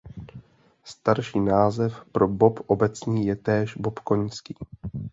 [0.83, 4.55] Starší název pro bob obecný je též bob koňský.